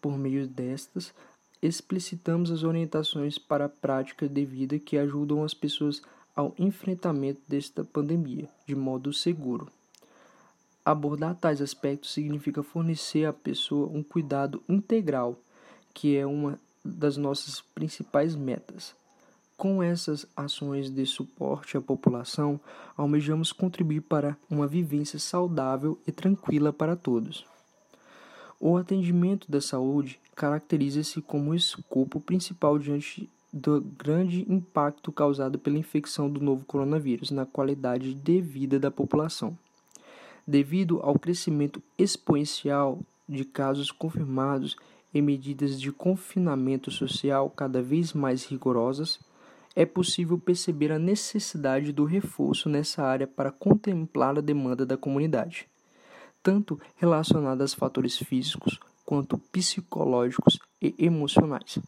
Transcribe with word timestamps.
Por 0.00 0.16
meio 0.16 0.46
destas, 0.46 1.12
explicitamos 1.60 2.50
as 2.50 2.62
orientações 2.62 3.38
para 3.38 3.64
a 3.64 3.68
prática 3.68 4.28
de 4.28 4.44
vida 4.44 4.78
que 4.78 4.96
ajudam 4.96 5.42
as 5.42 5.54
pessoas 5.54 6.02
ao 6.34 6.54
enfrentamento 6.58 7.40
desta 7.48 7.84
pandemia 7.84 8.48
de 8.66 8.74
modo 8.74 9.12
seguro. 9.12 9.68
Abordar 10.84 11.36
tais 11.36 11.60
aspectos 11.60 12.12
significa 12.12 12.62
fornecer 12.62 13.24
à 13.24 13.32
pessoa 13.32 13.88
um 13.88 14.02
cuidado 14.02 14.62
integral, 14.68 15.38
que 15.94 16.16
é 16.16 16.26
uma 16.26 16.58
das 16.84 17.16
nossas 17.16 17.60
principais 17.60 18.34
metas. 18.34 18.94
Com 19.56 19.82
essas 19.82 20.26
ações 20.36 20.90
de 20.90 21.06
suporte 21.06 21.76
à 21.76 21.80
população, 21.80 22.58
almejamos 22.96 23.52
contribuir 23.52 24.00
para 24.00 24.36
uma 24.50 24.66
vivência 24.66 25.18
saudável 25.18 25.98
e 26.06 26.10
tranquila 26.10 26.72
para 26.72 26.96
todos. 26.96 27.44
O 28.58 28.76
atendimento 28.76 29.50
da 29.50 29.60
saúde 29.60 30.20
caracteriza-se 30.34 31.20
como 31.20 31.54
escopo 31.54 32.20
principal 32.20 32.78
diante 32.78 33.28
do 33.52 33.80
grande 33.80 34.46
impacto 34.48 35.12
causado 35.12 35.58
pela 35.58 35.78
infecção 35.78 36.30
do 36.30 36.40
novo 36.40 36.64
coronavírus 36.64 37.30
na 37.30 37.44
qualidade 37.44 38.14
de 38.14 38.40
vida 38.40 38.78
da 38.80 38.90
população. 38.90 39.56
Devido 40.46 41.00
ao 41.02 41.18
crescimento 41.18 41.82
exponencial 41.98 42.98
de 43.28 43.44
casos 43.44 43.90
confirmados 43.90 44.76
e 45.12 45.20
medidas 45.20 45.80
de 45.80 45.92
confinamento 45.92 46.90
social 46.90 47.50
cada 47.50 47.82
vez 47.82 48.12
mais 48.12 48.44
rigorosas, 48.44 49.20
é 49.74 49.86
possível 49.86 50.38
perceber 50.38 50.92
a 50.92 50.98
necessidade 50.98 51.92
do 51.92 52.04
reforço 52.04 52.68
nessa 52.68 53.02
área 53.02 53.26
para 53.26 53.50
contemplar 53.50 54.36
a 54.36 54.42
demanda 54.42 54.84
da 54.84 54.96
comunidade, 54.96 55.66
tanto 56.42 56.80
relacionada 56.96 57.64
aos 57.64 57.74
fatores 57.74 58.18
físicos 58.18 58.78
quanto 59.04 59.38
psicológicos 59.38 60.58
e 60.80 60.94
emocionais. 60.98 61.78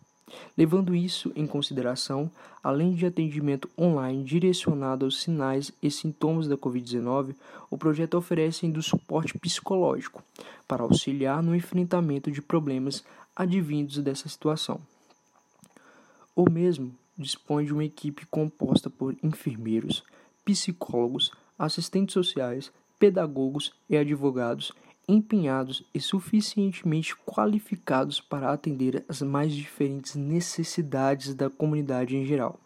Levando 0.57 0.95
isso 0.95 1.33
em 1.37 1.47
consideração, 1.47 2.31
além 2.63 2.93
de 2.93 3.07
atendimento 3.07 3.69
online 3.79 4.25
direcionado 4.25 5.05
aos 5.05 5.21
sinais 5.21 5.71
e 5.83 5.91
sintomas 5.91 6.49
da 6.49 6.57
Covid-19, 6.57 7.35
o 7.71 7.77
projeto 7.77 8.15
oferece 8.15 8.65
ainda 8.65 8.81
suporte 8.81 9.37
psicológico 9.39 10.23
para 10.67 10.83
auxiliar 10.83 11.43
no 11.43 11.55
enfrentamento 11.55 12.31
de 12.31 12.41
problemas 12.41 13.05
advindos 13.37 13.99
dessa 13.99 14.29
situação. 14.29 14.81
O 16.35 16.49
mesmo 16.51 16.95
dispõe 17.17 17.65
de 17.65 17.73
uma 17.73 17.85
equipe 17.85 18.27
composta 18.27 18.91
por 18.91 19.15
enfermeiros, 19.23 20.03
psicólogos, 20.45 21.31
assistentes 21.59 22.13
sociais, 22.13 22.73
pedagogos 22.99 23.73
e 23.89 23.97
advogados 23.97 24.73
empenhados 25.07 25.83
e 25.95 26.01
suficientemente 26.01 27.15
qualificados 27.17 28.21
para 28.21 28.53
atender 28.53 29.05
as 29.09 29.23
mais 29.23 29.53
diferentes 29.53 30.15
necessidades 30.15 31.35
da 31.35 31.51
comunidade 31.51 32.17
em 32.17 32.25
geral. 32.25 32.59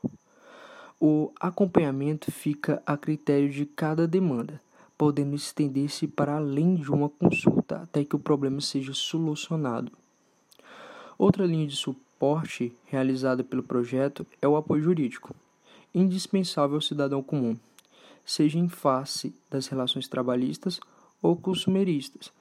O 1.01 1.33
acompanhamento 1.39 2.33
fica 2.33 2.83
a 2.85 2.97
critério 2.97 3.49
de 3.49 3.65
cada 3.65 4.07
demanda, 4.07 4.61
podendo 4.97 5.37
estender-se 5.37 6.09
para 6.09 6.37
além 6.37 6.75
de 6.75 6.91
uma 6.91 7.09
consulta 7.09 7.83
até 7.83 8.05
que 8.05 8.17
o 8.17 8.19
problema 8.19 8.61
seja 8.61 8.93
solucionado. 8.93 9.93
Outra 11.17 11.47
linha 11.47 11.67
de 11.67 11.77
suporte 11.77 12.73
realizada 12.87 13.45
pelo 13.45 13.63
projeto 13.63 14.27
é 14.43 14.49
o 14.49 14.57
apoio 14.57 14.83
jurídico, 14.83 15.35
indispensável 15.95 16.77
ao 16.77 16.81
cidadão 16.81 17.23
comum, 17.23 17.57
seja 18.25 18.59
em 18.59 18.69
face 18.69 19.35
das 19.49 19.69
relações 19.69 20.09
trabalhistas 20.09 20.81
ou 21.23 21.37
consumeristas, 21.37 22.33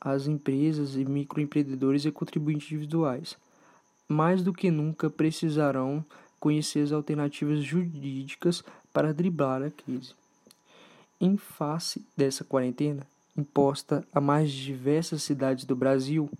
as 0.00 0.26
empresas 0.26 0.96
e 0.96 1.04
microempreendedores 1.04 2.04
e 2.04 2.10
contribuintes 2.10 2.70
individuais. 2.70 3.36
Mais 4.08 4.42
do 4.42 4.52
que 4.52 4.70
nunca 4.70 5.10
precisarão 5.10 6.04
conhecer 6.38 6.80
as 6.80 6.92
alternativas 6.92 7.62
jurídicas 7.62 8.64
para 8.92 9.12
driblar 9.12 9.62
a 9.62 9.70
crise. 9.70 10.14
Em 11.20 11.36
face 11.36 12.02
dessa 12.16 12.42
quarentena, 12.42 13.06
imposta 13.36 14.04
a 14.12 14.20
mais 14.20 14.50
diversas 14.50 15.22
cidades 15.22 15.64
do 15.64 15.76
Brasil, 15.76 16.30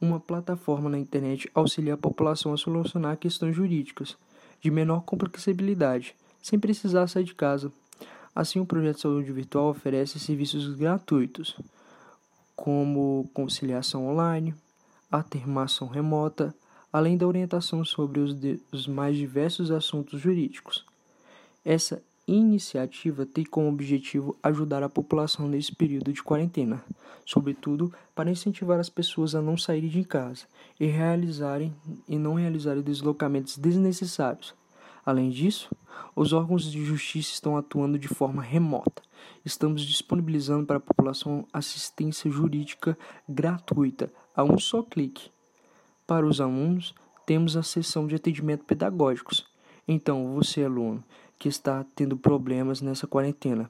uma 0.00 0.18
plataforma 0.18 0.88
na 0.88 0.98
internet 0.98 1.50
auxilia 1.54 1.94
a 1.94 1.98
população 1.98 2.54
a 2.54 2.56
solucionar 2.56 3.18
questões 3.18 3.54
jurídicas 3.54 4.16
de 4.62 4.70
menor 4.70 5.02
complexibilidade, 5.02 6.14
sem 6.42 6.58
precisar 6.58 7.06
sair 7.06 7.24
de 7.24 7.34
casa. 7.34 7.70
Assim, 8.34 8.60
o 8.60 8.66
projeto 8.66 8.96
de 8.96 9.02
saúde 9.02 9.32
virtual 9.32 9.70
oferece 9.70 10.18
serviços 10.18 10.74
gratuitos, 10.74 11.56
como 12.54 13.28
conciliação 13.34 14.06
online, 14.06 14.54
atermação 15.10 15.88
remota, 15.88 16.54
além 16.92 17.16
da 17.16 17.26
orientação 17.26 17.84
sobre 17.84 18.20
os, 18.20 18.34
de, 18.34 18.60
os 18.70 18.86
mais 18.86 19.16
diversos 19.16 19.70
assuntos 19.70 20.20
jurídicos. 20.20 20.84
Essa 21.64 22.02
iniciativa 22.26 23.26
tem 23.26 23.44
como 23.44 23.68
objetivo 23.68 24.36
ajudar 24.42 24.82
a 24.82 24.88
população 24.88 25.48
nesse 25.48 25.74
período 25.74 26.12
de 26.12 26.22
quarentena, 26.22 26.84
sobretudo 27.26 27.92
para 28.14 28.30
incentivar 28.30 28.78
as 28.78 28.88
pessoas 28.88 29.34
a 29.34 29.42
não 29.42 29.56
saírem 29.56 29.90
de 29.90 30.04
casa 30.04 30.44
e 30.78 30.86
realizarem 30.86 31.74
e 32.08 32.18
não 32.18 32.34
realizarem 32.34 32.82
deslocamentos 32.82 33.58
desnecessários, 33.58 34.54
Além 35.10 35.28
disso, 35.28 35.68
os 36.14 36.32
órgãos 36.32 36.70
de 36.70 36.84
justiça 36.84 37.32
estão 37.32 37.56
atuando 37.56 37.98
de 37.98 38.06
forma 38.06 38.40
remota. 38.40 39.02
Estamos 39.44 39.82
disponibilizando 39.82 40.64
para 40.64 40.76
a 40.76 40.80
população 40.80 41.44
assistência 41.52 42.30
jurídica 42.30 42.96
gratuita 43.28 44.08
a 44.36 44.44
um 44.44 44.56
só 44.56 44.84
clique. 44.84 45.28
Para 46.06 46.24
os 46.24 46.40
alunos, 46.40 46.94
temos 47.26 47.56
a 47.56 47.62
sessão 47.64 48.06
de 48.06 48.14
atendimento 48.14 48.64
pedagógicos, 48.64 49.44
Então, 49.88 50.32
você, 50.32 50.62
aluno, 50.62 51.02
que 51.36 51.48
está 51.48 51.84
tendo 51.96 52.16
problemas 52.16 52.80
nessa 52.80 53.08
quarentena, 53.08 53.68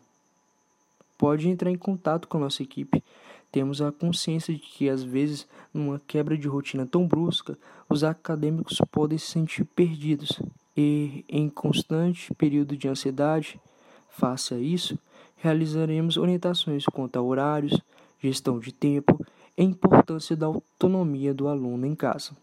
pode 1.17 1.49
entrar 1.49 1.71
em 1.71 1.79
contato 1.79 2.29
com 2.29 2.37
a 2.37 2.41
nossa 2.41 2.63
equipe. 2.63 3.03
Temos 3.51 3.81
a 3.81 3.91
consciência 3.91 4.53
de 4.53 4.61
que, 4.61 4.91
às 4.91 5.03
vezes, 5.03 5.49
numa 5.73 5.99
quebra 6.07 6.37
de 6.37 6.47
rotina 6.47 6.85
tão 6.85 7.09
brusca, 7.09 7.57
os 7.89 8.05
acadêmicos 8.05 8.77
podem 8.93 9.17
se 9.17 9.29
sentir 9.29 9.65
perdidos 9.65 10.39
e, 10.81 11.25
em 11.29 11.47
constante 11.51 12.33
período 12.35 12.75
de 12.75 12.89
ansiedade, 12.89 13.61
face 14.09 14.55
a 14.55 14.59
isso, 14.59 14.99
realizaremos 15.37 16.17
orientações 16.17 16.87
quanto 16.87 17.19
a 17.19 17.23
horários, 17.23 17.79
gestão 18.19 18.59
de 18.59 18.73
tempo 18.73 19.23
e 19.59 19.63
importância 19.63 20.35
da 20.35 20.47
autonomia 20.47 21.35
do 21.35 21.49
aluno 21.49 21.85
em 21.85 21.95
casa. 21.95 22.35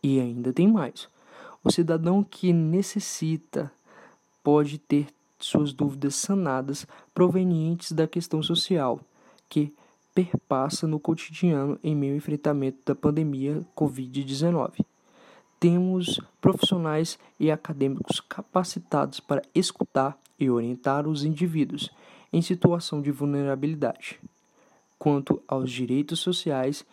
E 0.00 0.20
ainda 0.20 0.52
tem 0.52 0.68
mais. 0.68 1.08
O 1.64 1.72
cidadão 1.72 2.22
que 2.22 2.52
necessita 2.52 3.72
pode 4.44 4.78
ter 4.78 5.08
suas 5.36 5.72
dúvidas 5.72 6.14
sanadas 6.14 6.86
provenientes 7.12 7.90
da 7.90 8.06
questão 8.06 8.40
social 8.44 9.00
que 9.48 9.72
perpassa 10.14 10.86
no 10.86 11.00
cotidiano 11.00 11.78
em 11.82 11.96
meio 11.96 12.12
ao 12.12 12.18
enfrentamento 12.18 12.78
da 12.86 12.94
pandemia 12.94 13.66
Covid-19. 13.76 14.84
Temos 15.58 16.20
profissionais 16.40 17.18
e 17.40 17.50
acadêmicos 17.50 18.20
capacitados 18.20 19.20
para 19.20 19.42
escutar 19.54 20.18
e 20.38 20.50
orientar 20.50 21.08
os 21.08 21.24
indivíduos 21.24 21.90
em 22.32 22.42
situação 22.42 23.00
de 23.00 23.10
vulnerabilidade 23.10 24.20
quanto 24.98 25.42
aos 25.46 25.70
direitos 25.70 26.18
sociais 26.20 26.84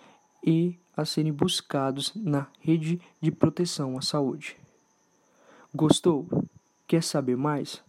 e 0.45 0.77
a 0.95 1.05
serem 1.05 1.33
buscados 1.33 2.13
na 2.15 2.47
rede 2.59 3.01
de 3.19 3.31
proteção 3.31 3.97
à 3.97 4.01
saúde. 4.01 4.55
Gostou? 5.73 6.27
Quer 6.85 7.01
saber 7.01 7.35
mais? 7.35 7.83